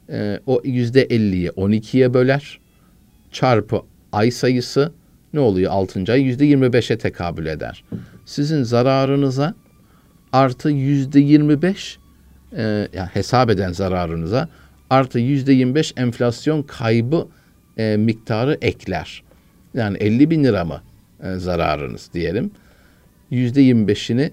e, 0.09 0.39
o 0.45 0.61
yüzde 0.63 1.01
elliyi 1.01 1.51
on 1.51 1.71
ikiye 1.71 2.13
böler 2.13 2.59
çarpı 3.31 3.81
ay 4.11 4.31
sayısı 4.31 4.91
ne 5.33 5.39
oluyor 5.39 5.71
altıncı 5.71 6.11
ay 6.11 6.21
yüzde 6.21 6.45
yirmi 6.45 6.73
beşe 6.73 6.97
tekabül 6.97 7.45
eder. 7.45 7.83
Sizin 8.25 8.63
zararınıza 8.63 9.55
artı 10.33 10.69
yüzde 10.69 11.19
yirmi 11.19 11.61
beş 11.61 11.97
e, 12.57 12.87
hesap 13.13 13.49
eden 13.49 13.71
zararınıza 13.71 14.49
artı 14.89 15.19
yüzde 15.19 15.53
25 15.53 15.93
enflasyon 15.97 16.63
kaybı 16.63 17.27
e, 17.77 17.97
miktarı 17.97 18.57
ekler. 18.61 19.23
Yani 19.73 19.97
50 19.97 20.29
bin 20.29 20.43
lira 20.43 20.65
mı 20.65 20.81
e, 21.23 21.35
zararınız 21.35 22.09
diyelim. 22.13 22.51
Yüzde 23.29 23.61
25'ini 23.61 24.31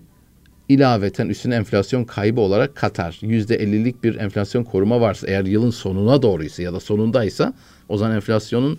ilaveten 0.69 1.29
üstüne 1.29 1.55
enflasyon 1.55 2.05
kaybı 2.05 2.41
olarak 2.41 2.77
katar. 2.77 3.19
Yüzde 3.23 3.57
50'lik 3.57 4.05
bir 4.05 4.17
enflasyon 4.17 4.65
koruma 4.65 5.01
varsa 5.01 5.27
eğer 5.27 5.45
yılın 5.45 5.71
sonuna 5.71 6.23
doğruysa 6.23 6.63
ya 6.63 6.73
da 6.73 6.81
sonundaysa 6.81 7.53
o 7.89 7.97
zaman 7.97 8.15
enflasyonun 8.15 8.79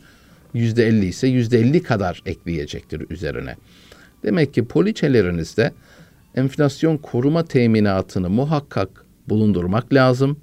yüzde 0.54 0.88
50 0.88 1.06
ise 1.06 1.28
yüzde 1.28 1.60
50 1.60 1.84
kadar 1.84 2.22
ekleyecektir 2.26 3.06
üzerine. 3.10 3.56
Demek 4.24 4.54
ki 4.54 4.66
poliçelerinizde 4.66 5.72
enflasyon 6.36 6.98
koruma 6.98 7.46
teminatını 7.46 8.30
muhakkak 8.30 9.06
bulundurmak 9.30 9.94
lazım. 9.94 10.40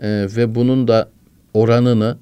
Ee, 0.00 0.26
ve 0.36 0.54
bunun 0.54 0.88
da 0.88 1.10
oranını 1.54 2.18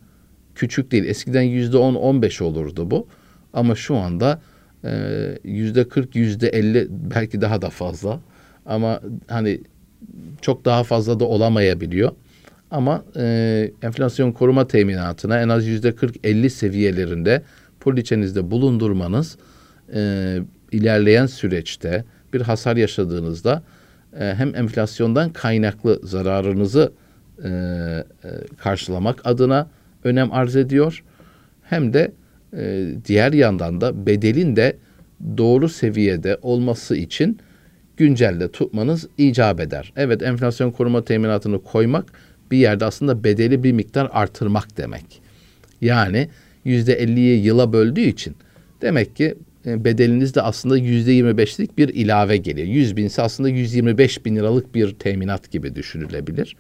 küçük 0.55 0.91
değil. 0.91 1.05
Eskiden 1.05 1.43
yüzde 1.43 1.77
10-15 1.77 2.43
olurdu 2.43 2.91
bu. 2.91 3.07
Ama 3.53 3.75
şu 3.75 3.97
anda 3.97 4.41
e, 4.85 4.93
yüzde 5.45 5.89
40, 5.89 6.17
yüzde 6.17 6.49
50 6.49 6.87
belki 6.91 7.41
daha 7.41 7.63
da 7.63 7.71
fazla. 7.71 8.21
Ama 8.67 9.01
hani 9.29 9.61
çok 10.41 10.65
daha 10.65 10.85
fazla 10.85 11.21
da 11.21 11.25
olamayabiliyor. 11.25 12.13
Ama 12.71 13.05
e, 13.17 13.71
enflasyon 13.83 14.33
koruma 14.33 14.67
teminatına 14.67 15.41
en 15.41 15.49
az 15.49 15.67
yüzde 15.67 15.89
40-50 15.89 16.49
seviyelerinde 16.49 17.43
poliçenizde 17.81 18.51
bulundurmanız 18.51 19.39
e, 19.95 20.39
ilerleyen 20.73 21.27
süreçte 21.27 22.05
bir 22.33 22.41
hasar 22.41 22.77
yaşadığınızda 22.77 23.63
e, 24.21 24.35
hem 24.35 24.55
enflasyondan 24.55 25.33
kaynaklı 25.33 26.01
zararınızı 26.03 26.93
e, 27.45 27.49
e, 27.49 28.05
karşılamak 28.59 29.21
adına 29.27 29.69
önem 30.05 30.33
arz 30.33 30.57
ediyor. 30.57 31.05
Hem 31.63 31.93
de 31.93 32.13
e, 32.57 32.89
diğer 33.05 33.33
yandan 33.33 33.81
da 33.81 34.07
bedelin 34.07 34.57
de 34.57 34.77
doğru 35.37 35.69
seviyede 35.69 36.39
olması 36.43 36.97
için 36.97 37.39
güncelde 37.97 38.49
tutmanız 38.51 39.09
icap 39.19 39.61
eder. 39.61 39.93
Evet 39.97 40.23
enflasyon 40.23 40.71
koruma 40.71 41.05
teminatını 41.05 41.63
koymak 41.63 42.13
bir 42.51 42.59
yerde 42.59 42.85
aslında 42.85 43.25
bedeli 43.25 43.63
bir 43.63 43.73
miktar 43.73 44.09
artırmak 44.13 44.77
demek. 44.77 45.21
Yani 45.81 46.29
yüzde 46.65 47.03
50'yi 47.05 47.45
yıla 47.45 47.73
böldüğü 47.73 48.01
için 48.01 48.37
demek 48.83 49.17
ki 49.17 49.35
e, 49.67 49.85
bedeliniz 49.85 50.35
de 50.35 50.43
aslında 50.43 50.77
yüzde 50.77 51.13
25'lik 51.13 51.79
bir 51.79 51.89
ilave 51.89 52.37
geliyor. 52.37 52.69
100 52.69 52.97
binse 52.97 53.23
aslında 53.23 53.49
125 53.49 54.25
bin 54.25 54.37
liralık 54.37 54.75
bir 54.75 54.95
teminat 54.95 55.51
gibi 55.51 55.75
düşünülebilir. 55.75 56.57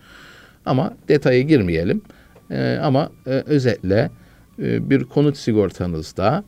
Ama 0.67 0.97
detaya 1.09 1.41
girmeyelim. 1.41 2.03
E, 2.51 2.79
ama 2.83 3.13
e, 3.27 3.31
özetle 3.31 4.11
e, 4.59 4.91
bir 4.91 5.05
konut 5.05 5.37
sigortanızda 5.37 6.45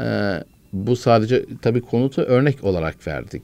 e, 0.00 0.34
bu 0.72 0.96
sadece 0.96 1.44
tabii 1.62 1.80
konutu 1.80 2.22
örnek 2.22 2.64
olarak 2.64 3.06
verdik. 3.06 3.42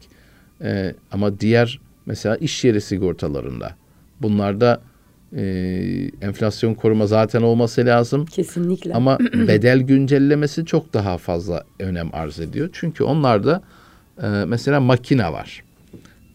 E, 0.63 0.95
ama 1.13 1.41
diğer 1.41 1.81
mesela 2.07 2.37
iş 2.37 2.65
yeri 2.65 2.81
sigortalarında 2.81 3.77
bunlarda 4.23 4.81
e, 5.37 5.43
enflasyon 6.21 6.75
koruma 6.75 7.07
zaten 7.07 7.43
olması 7.43 7.87
lazım. 7.87 8.27
Kesinlikle. 8.27 8.95
Ama 8.95 9.19
bedel 9.49 9.81
güncellemesi 9.81 10.67
çok 10.67 10.95
daha 10.95 11.19
fazla 11.19 11.65
önem 11.79 12.11
arz 12.13 12.41
ediyor. 12.41 12.69
Çünkü 12.73 13.05
onlarda 13.05 13.63
e, 14.23 14.27
mesela 14.27 14.81
makine 14.81 15.33
var. 15.33 15.63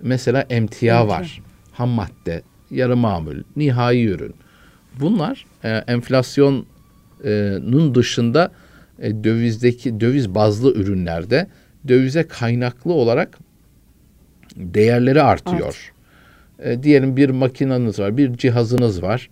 Mesela 0.02 0.46
emtia 0.50 1.08
var. 1.08 1.42
Ham 1.72 1.90
madde, 1.90 2.42
yarı 2.72 2.98
mamul, 2.98 3.44
nihai 3.56 4.06
ürün. 4.06 4.36
Bunlar 5.00 5.46
e, 5.64 5.70
enflasyonun 5.70 6.66
dışında 7.96 8.52
e, 9.00 9.24
dövizdeki 9.24 10.00
döviz 10.00 10.36
bazlı 10.36 10.74
ürünlerde 10.74 11.48
dövize 11.88 12.28
kaynaklı 12.28 12.94
olarak 12.94 13.38
değerleri 14.56 15.22
artıyor. 15.22 15.64
Evet. 15.64 15.99
E, 16.64 16.84
diyelim 16.84 17.18
bir 17.18 17.30
makinanız 17.30 18.00
var, 18.00 18.18
bir 18.18 18.34
cihazınız 18.38 19.02
var. 19.02 19.30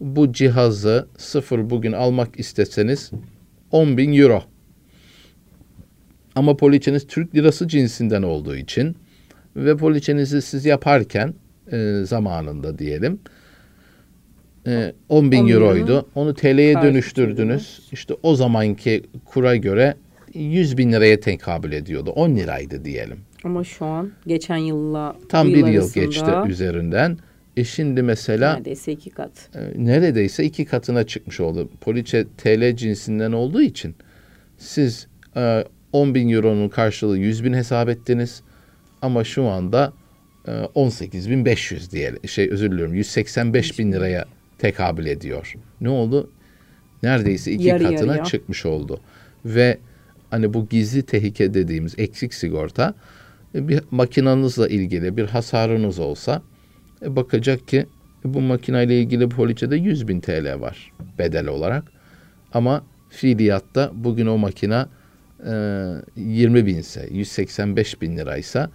Bu 0.00 0.32
cihazı 0.32 1.08
sıfır 1.16 1.70
bugün 1.70 1.92
almak 1.92 2.40
isteseniz 2.40 3.10
10 3.70 3.96
bin 3.96 4.12
euro. 4.12 4.42
Ama 6.34 6.56
poliçeniz 6.56 7.06
Türk 7.06 7.34
lirası 7.34 7.68
cinsinden 7.68 8.22
olduğu 8.22 8.56
için 8.56 8.96
ve 9.56 9.76
poliçenizi 9.76 10.42
siz 10.42 10.64
yaparken 10.64 11.34
e, 11.72 12.02
zamanında 12.04 12.78
diyelim 12.78 13.20
e, 14.66 14.92
10 15.08 15.32
bin 15.32 15.44
10 15.44 15.48
euroydu. 15.48 16.08
Onu 16.14 16.34
TL'ye 16.34 16.82
dönüştürdünüz. 16.82 17.88
İşte 17.92 18.14
o 18.22 18.34
zamanki 18.34 19.02
kura 19.24 19.56
göre 19.56 19.94
100 20.34 20.78
bin 20.78 20.92
liraya 20.92 21.20
tekabül 21.20 21.72
ediyordu. 21.72 22.10
10 22.10 22.36
liraydı 22.36 22.84
diyelim. 22.84 23.18
Ama 23.44 23.64
şu 23.64 23.84
an 23.84 24.10
geçen 24.26 24.56
yılla 24.56 25.16
tam 25.28 25.48
bir 25.48 25.66
yıl 25.66 25.92
geçti 25.92 26.30
üzerinden. 26.48 27.18
E 27.56 27.64
şimdi 27.64 28.02
mesela 28.02 28.54
neredeyse 28.54 28.92
iki 28.92 29.10
kat. 29.10 29.30
E, 29.54 29.84
neredeyse 29.84 30.44
iki 30.44 30.64
katına 30.64 31.04
çıkmış 31.06 31.40
oldu. 31.40 31.68
Poliçe 31.80 32.26
TL 32.38 32.76
cinsinden 32.76 33.32
olduğu 33.32 33.62
için 33.62 33.94
siz 34.58 35.06
e, 35.36 35.64
10 35.92 36.14
bin 36.14 36.28
euronun 36.28 36.68
karşılığı 36.68 37.18
100 37.18 37.44
bin 37.44 37.52
hesap 37.52 37.88
ettiniz. 37.88 38.42
Ama 39.02 39.24
şu 39.24 39.44
anda 39.44 39.92
e, 40.46 40.50
18.500 40.50 41.90
diyelim. 41.90 42.28
Şey 42.28 42.50
özür 42.50 42.70
diliyorum 42.70 42.94
185 42.94 43.78
bin 43.78 43.92
liraya 43.92 44.24
tekabül 44.58 45.06
ediyor. 45.06 45.54
Ne 45.80 45.88
oldu? 45.88 46.30
Neredeyse 47.02 47.52
iki 47.52 47.64
Yarı 47.64 47.82
katına 47.82 48.12
yarıya. 48.12 48.24
çıkmış 48.24 48.66
oldu. 48.66 49.00
Ve 49.44 49.78
hani 50.30 50.54
bu 50.54 50.68
gizli 50.68 51.02
tehlike 51.02 51.54
dediğimiz 51.54 51.94
eksik 51.98 52.34
sigorta 52.34 52.94
bir 53.54 53.80
makinanızla 53.90 54.68
ilgili 54.68 55.16
bir 55.16 55.26
hasarınız 55.26 55.98
olsa 55.98 56.42
e, 57.02 57.16
bakacak 57.16 57.68
ki 57.68 57.86
e, 58.24 58.34
bu 58.34 58.40
makineyle 58.40 59.00
ilgili 59.00 59.28
poliçede 59.28 59.76
100 59.76 60.08
bin 60.08 60.20
TL 60.20 60.60
var 60.60 60.92
bedel 61.18 61.46
olarak. 61.46 61.84
Ama 62.52 62.84
fiiliyatta 63.10 63.90
bugün 63.94 64.26
o 64.26 64.38
makina 64.38 64.88
e, 65.46 65.52
20 66.16 66.66
binse 66.66 67.08
185 67.10 68.02
bin 68.02 68.16
liraysa 68.16 68.70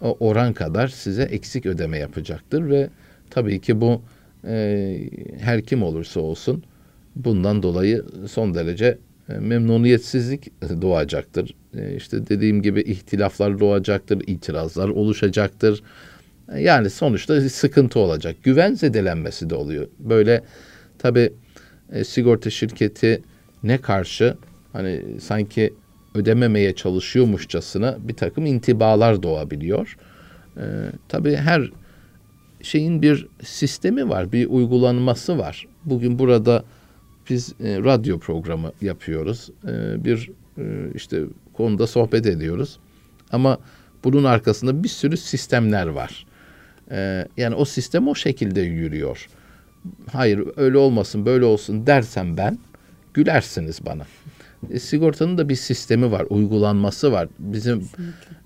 o 0.00 0.16
oran 0.20 0.52
kadar 0.52 0.88
size 0.88 1.22
eksik 1.22 1.66
ödeme 1.66 1.98
yapacaktır 1.98 2.70
ve 2.70 2.90
tabii 3.30 3.60
ki 3.60 3.80
bu 3.80 4.02
e, 4.44 4.98
her 5.38 5.62
kim 5.62 5.82
olursa 5.82 6.20
olsun 6.20 6.64
bundan 7.16 7.62
dolayı 7.62 8.04
son 8.28 8.54
derece 8.54 8.86
e, 8.86 8.98
memnuniyetsizlik 9.28 10.62
doğacaktır. 10.82 11.54
E, 11.76 11.96
işte 11.96 12.28
dediğim 12.28 12.62
gibi 12.62 12.80
ihtilaflar 12.80 13.60
doğacaktır, 13.60 14.22
itirazlar 14.26 14.88
oluşacaktır. 14.88 15.82
E, 16.52 16.60
yani 16.60 16.90
sonuçta 16.90 17.40
sıkıntı 17.40 17.98
olacak. 17.98 18.36
Güven 18.42 18.74
zedelenmesi 18.74 19.50
de 19.50 19.54
oluyor. 19.54 19.88
Böyle 19.98 20.42
tabi 20.98 21.32
e, 21.92 22.04
sigorta 22.04 22.50
şirketi 22.50 23.22
ne 23.62 23.78
karşı 23.78 24.36
hani 24.72 25.02
sanki 25.20 25.74
ödememeye 26.14 26.74
çalışıyormuşçasına 26.74 27.98
bir 28.00 28.14
takım 28.14 28.46
intibalar 28.46 29.22
doğabiliyor. 29.22 29.96
E, 30.56 30.64
tabii 31.08 31.36
her 31.36 31.70
şeyin 32.62 33.02
bir 33.02 33.28
sistemi 33.44 34.08
var, 34.08 34.32
bir 34.32 34.46
uygulanması 34.46 35.38
var. 35.38 35.66
Bugün 35.84 36.18
burada 36.18 36.64
biz 37.30 37.54
e, 37.60 37.78
radyo 37.78 38.18
programı 38.18 38.72
yapıyoruz. 38.80 39.50
E, 39.68 40.04
bir 40.04 40.30
e, 40.58 40.62
işte 40.94 41.22
konuda 41.52 41.86
sohbet 41.86 42.26
ediyoruz. 42.26 42.78
Ama 43.32 43.58
bunun 44.04 44.24
arkasında 44.24 44.84
bir 44.84 44.88
sürü 44.88 45.16
sistemler 45.16 45.86
var. 45.86 46.26
E, 46.90 47.28
yani 47.36 47.54
o 47.54 47.64
sistem 47.64 48.08
o 48.08 48.14
şekilde 48.14 48.60
yürüyor. 48.60 49.28
Hayır 50.12 50.44
öyle 50.56 50.78
olmasın 50.78 51.26
böyle 51.26 51.44
olsun 51.44 51.86
dersem 51.86 52.36
ben 52.36 52.58
gülersiniz 53.14 53.86
bana. 53.86 54.06
E, 54.70 54.78
sigortanın 54.78 55.38
da 55.38 55.48
bir 55.48 55.54
sistemi 55.54 56.10
var, 56.10 56.26
uygulanması 56.30 57.12
var. 57.12 57.28
Bizim 57.38 57.88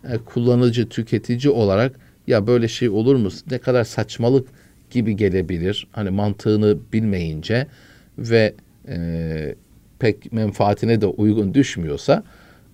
e, 0.05 0.19
kullanıcı, 0.19 0.89
tüketici 0.89 1.53
olarak 1.53 2.01
ya 2.27 2.47
böyle 2.47 2.69
şey 2.69 2.89
olur 2.89 3.17
mu? 3.17 3.29
Ne 3.51 3.59
kadar 3.59 3.85
saçmalık 3.85 4.49
gibi 4.91 5.17
gelebilir. 5.17 5.87
Hani 5.93 6.11
mantığını 6.11 6.79
bilmeyince 6.93 7.67
ve 8.19 8.55
e, 8.89 9.55
pek 9.99 10.33
menfaatine 10.33 11.01
de 11.01 11.07
uygun 11.07 11.55
düşmüyorsa 11.55 12.23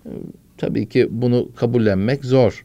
e, 0.06 0.10
tabii 0.58 0.88
ki 0.88 1.08
bunu 1.10 1.52
kabullenmek 1.56 2.24
zor. 2.24 2.64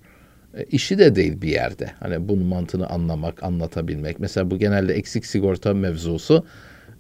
E, 0.58 0.64
işi 0.64 0.98
de 0.98 1.16
değil 1.16 1.42
bir 1.42 1.50
yerde. 1.50 1.92
Hani 2.00 2.30
bunun 2.30 2.46
mantığını 2.46 2.88
anlamak, 2.88 3.44
anlatabilmek. 3.44 4.20
Mesela 4.20 4.52
bu 4.52 4.58
genelde 4.58 4.94
eksik 4.94 5.26
sigorta 5.26 5.74
mevzusu 5.74 6.46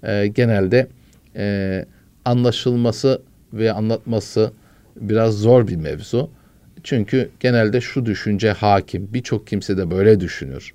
e, 0.04 0.28
genelde 0.28 0.88
e, 1.36 1.86
anlaşılması 2.26 3.22
ve 3.54 3.72
anlatması 3.72 4.52
biraz 4.96 5.38
zor 5.38 5.68
bir 5.68 5.76
mevzu. 5.76 6.30
Çünkü 6.84 7.30
genelde 7.40 7.82
şu 7.82 8.06
düşünce 8.06 8.52
hakim. 8.52 9.14
Birçok 9.14 9.48
kimse 9.48 9.78
de 9.78 9.92
böyle 9.92 10.20
düşünür. 10.20 10.74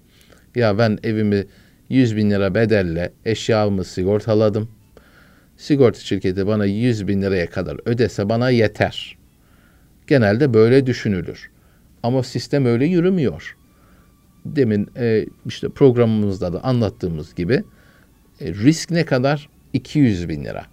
Ya 0.55 0.79
ben 0.79 0.99
evimi 1.03 1.45
100 1.89 2.17
bin 2.17 2.31
lira 2.31 2.55
bedelle 2.55 3.13
eşyamı 3.25 3.85
sigortaladım. 3.85 4.69
Sigorta 5.57 6.01
şirketi 6.01 6.47
bana 6.47 6.65
100 6.65 7.09
bin 7.09 7.23
liraya 7.23 7.51
kadar 7.51 7.77
ödese 7.85 8.29
bana 8.29 8.51
yeter. 8.51 9.19
Genelde 10.07 10.55
böyle 10.55 10.87
düşünülür. 10.87 11.51
Ama 12.03 12.23
sistem 12.23 12.67
öyle 12.67 12.87
yürümüyor. 12.87 13.57
Demin 14.45 14.89
e, 14.97 15.27
işte 15.47 15.69
programımızda 15.69 16.53
da 16.53 16.65
anlattığımız 16.65 17.35
gibi 17.35 17.65
e, 18.41 18.55
risk 18.55 18.91
ne 18.91 19.05
kadar? 19.05 19.49
200 19.73 20.29
bin 20.29 20.45
lira. 20.45 20.67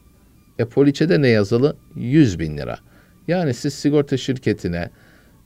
E 0.60 0.65
poliçede 0.65 1.22
ne 1.22 1.28
yazılı? 1.28 1.76
100 1.96 2.39
bin 2.39 2.58
lira. 2.58 2.78
Yani 3.28 3.54
siz 3.54 3.74
sigorta 3.74 4.17
şirketine 4.17 4.89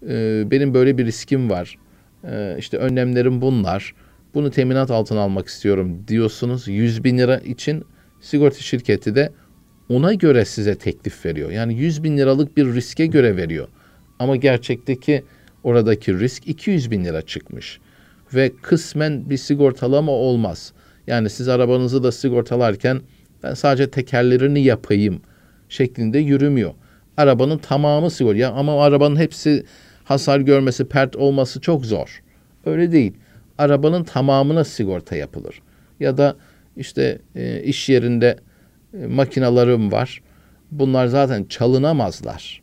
e, 0.10 0.43
benim 0.52 0.73
böyle 0.73 0.97
bir 0.97 1.06
riskim 1.06 1.50
var. 1.50 1.78
E, 2.23 2.56
işte 2.60 2.78
önlemlerim 2.78 3.41
bunlar. 3.41 3.95
Bunu 4.34 4.52
teminat 4.52 4.91
altına 4.91 5.19
almak 5.19 5.47
istiyorum 5.47 6.04
diyorsunuz. 6.08 6.67
100 6.67 7.04
bin 7.04 7.17
lira 7.17 7.38
için 7.38 7.86
sigorta 8.21 8.60
şirketi 8.60 9.15
de 9.15 9.32
ona 9.89 10.13
göre 10.13 10.45
size 10.45 10.75
teklif 10.75 11.25
veriyor. 11.25 11.51
Yani 11.51 11.73
100 11.73 12.03
bin 12.03 12.17
liralık 12.17 12.58
bir 12.58 12.65
riske 12.73 13.06
göre 13.06 13.38
veriyor. 13.38 13.67
Ama 14.19 14.36
gerçekteki 14.36 15.23
oradaki 15.63 16.19
risk 16.19 16.47
200 16.47 16.91
bin 16.91 17.06
lira 17.06 17.21
çıkmış. 17.21 17.80
Ve 18.34 18.51
kısmen 18.62 19.30
bir 19.30 19.38
sigortalama 19.38 20.12
olmaz. 20.12 20.73
Yani 21.08 21.30
siz 21.30 21.47
arabanızı 21.47 22.03
da 22.03 22.12
sigortalarken 22.12 23.01
ben 23.43 23.53
sadece 23.53 23.91
tekerlerini 23.91 24.63
yapayım 24.63 25.21
şeklinde 25.69 26.19
yürümüyor. 26.19 26.73
Arabanın 27.17 27.58
tamamı 27.58 28.12
sigorta. 28.12 28.38
Ya 28.38 28.51
ama 28.51 28.84
arabanın 28.84 29.15
hepsi 29.15 29.65
hasar 30.03 30.39
görmesi, 30.39 30.86
pert 30.86 31.15
olması 31.15 31.62
çok 31.62 31.86
zor. 31.86 32.21
Öyle 32.65 32.91
değil. 32.91 33.13
Arabanın 33.58 34.03
tamamına 34.03 34.63
sigorta 34.63 35.15
yapılır. 35.15 35.62
Ya 35.99 36.17
da 36.17 36.36
işte 36.78 37.20
e, 37.36 37.63
iş 37.63 37.90
yerinde 37.90 38.38
e, 38.94 39.08
makinalarım 39.08 39.92
var. 39.92 40.22
Bunlar 40.72 41.08
zaten 41.08 41.44
çalınamazlar. 41.44 42.62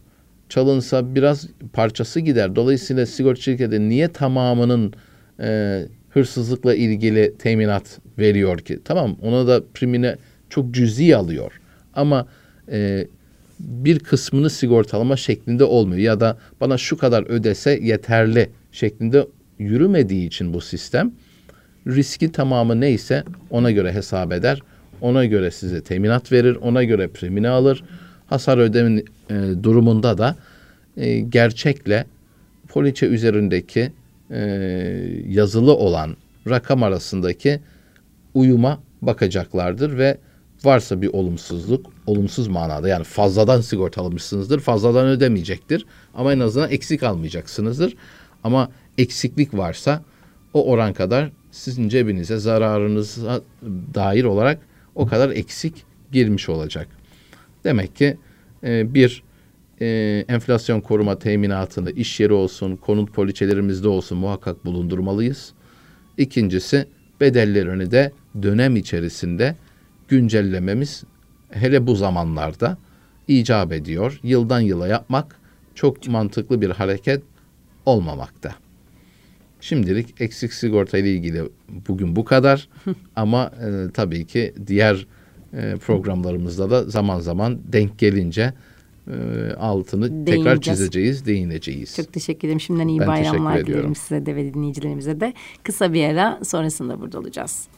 Çalınsa 0.49 1.15
biraz 1.15 1.49
parçası 1.73 2.21
gider. 2.21 2.57
Dolayısıyla 2.57 3.07
sigorta 3.07 3.41
şirketi 3.41 3.89
niye 3.89 4.09
tamamının 4.09 4.93
e, 5.41 5.83
hırsızlıkla 6.11 6.75
ilgili 6.75 7.35
teminat 7.39 7.99
veriyor 8.19 8.59
ki? 8.59 8.79
Tamam 8.85 9.17
ona 9.23 9.47
da 9.47 9.63
primine 9.75 10.17
çok 10.51 10.75
cüzi 10.75 11.17
alıyor. 11.17 11.61
Ama 11.95 12.27
e, 12.73 13.07
bir 13.59 13.99
kısmını 13.99 14.51
sigortalama 14.51 15.17
şeklinde 15.17 15.65
olmuyor. 15.65 16.01
Ya 16.01 16.21
da 16.21 16.39
bana 16.61 16.79
şu 16.79 16.99
kadar 16.99 17.31
ödese 17.31 17.79
yeterli 17.83 18.51
şeklinde 18.73 19.27
yürümediği 19.59 20.27
için 20.27 20.55
bu 20.55 20.61
sistem 20.61 21.13
riski 21.87 22.33
tamamı 22.33 22.81
neyse 22.81 23.25
ona 23.51 23.71
göre 23.71 23.93
hesap 23.93 24.33
eder. 24.33 24.61
Ona 25.01 25.25
göre 25.25 25.51
size 25.51 25.83
teminat 25.83 26.33
verir. 26.33 26.57
Ona 26.57 26.85
göre 26.85 27.09
primini 27.09 27.49
alır. 27.49 27.85
Hasar 28.27 28.59
ödeme 28.59 29.03
e, 29.31 29.35
durumunda 29.63 30.19
da 30.19 30.37
e, 30.97 31.21
gerçekle 31.21 32.05
poliçe 32.69 33.07
üzerindeki 33.07 33.93
e, 34.31 34.41
yazılı 35.29 35.75
olan 35.75 36.17
rakam 36.49 36.83
arasındaki 36.83 37.61
uyuma 38.35 38.81
bakacaklardır 39.03 39.99
ve 39.99 40.19
varsa 40.65 41.03
bir 41.03 41.09
olumsuzluk, 41.09 41.87
olumsuz 42.07 42.49
manada 42.49 42.89
yani 42.89 43.05
fazladan 43.05 43.61
sigortalamışsınızdır, 43.61 44.61
fazladan 44.61 45.07
ödemeyecektir. 45.07 45.87
Ama 46.15 46.33
en 46.33 46.41
azından 46.41 46.71
eksik 46.71 47.03
almayacaksınızdır. 47.03 47.97
Ama 48.45 48.71
eksiklik 48.99 49.55
varsa 49.55 50.03
o 50.55 50.71
oran 50.71 50.93
kadar 50.93 51.31
sizin 51.55 51.89
cebinize 51.89 52.37
zararınıza 52.37 53.41
dair 53.95 54.25
olarak 54.25 54.59
o 54.95 55.07
kadar 55.07 55.31
eksik 55.31 55.85
girmiş 56.13 56.49
olacak. 56.49 56.89
Demek 57.65 57.97
ki 57.97 58.17
e, 58.65 58.95
bir 58.95 59.23
e, 59.81 59.87
enflasyon 60.29 60.81
koruma 60.81 61.19
teminatını 61.19 61.91
iş 61.91 62.21
yeri 62.21 62.33
olsun, 62.33 62.77
konut 62.77 63.13
poliçelerimizde 63.13 63.89
olsun 63.89 64.19
muhakkak 64.19 64.65
bulundurmalıyız. 64.65 65.53
İkincisi 66.19 66.87
bedellerini 67.21 67.91
de 67.91 68.13
dönem 68.43 68.77
içerisinde 68.77 69.57
güncellememiz 70.09 71.05
hele 71.51 71.87
bu 71.87 71.95
zamanlarda 71.95 72.79
icap 73.29 73.73
ediyor. 73.73 74.21
Yıldan 74.23 74.61
yıla 74.61 74.89
yapmak 74.89 75.41
çok 75.75 76.09
mantıklı 76.09 76.61
bir 76.61 76.71
hareket 76.71 77.23
olmamakta. 77.87 78.64
Şimdilik 79.65 80.21
eksik 80.21 80.53
sigorta 80.53 80.99
ile 80.99 81.13
ilgili 81.13 81.43
bugün 81.89 82.17
bu 82.17 82.25
kadar 82.25 82.69
ama 83.17 83.51
e, 83.61 83.93
tabii 83.93 84.27
ki 84.27 84.55
diğer 84.67 85.07
e, 85.53 85.77
programlarımızda 85.77 86.71
da 86.71 86.83
zaman 86.85 87.21
zaman 87.21 87.59
denk 87.65 87.99
gelince 87.99 88.53
e, 89.09 89.15
altını 89.59 90.25
tekrar 90.25 90.61
çizeceğiz, 90.61 91.27
değineceğiz. 91.27 91.97
Çok 91.97 92.13
teşekkür 92.13 92.49
ederim. 92.49 92.61
Şimdiden 92.61 92.89
iyi 92.89 93.01
ben 93.01 93.09
bayramlar 93.09 93.67
dilerim 93.67 93.95
size 93.95 94.27
de 94.27 94.37
ve 94.37 94.55
dinleyicilerimize 94.55 95.21
de. 95.21 95.35
Kısa 95.63 95.93
bir 95.93 96.05
ara 96.05 96.41
sonrasında 96.45 97.01
burada 97.01 97.19
olacağız. 97.19 97.69